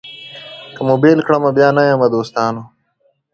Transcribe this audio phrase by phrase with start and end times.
[0.75, 2.61] که مو بېل کړمه بیا نه یمه دوستانو